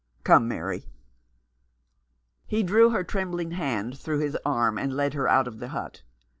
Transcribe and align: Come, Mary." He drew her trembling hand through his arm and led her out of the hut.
Come, 0.23 0.47
Mary." 0.47 0.87
He 2.47 2.63
drew 2.63 2.89
her 2.89 3.03
trembling 3.03 3.51
hand 3.51 3.99
through 3.99 4.17
his 4.17 4.35
arm 4.43 4.79
and 4.79 4.93
led 4.95 5.13
her 5.13 5.27
out 5.27 5.47
of 5.47 5.59
the 5.59 5.67
hut. 5.67 6.01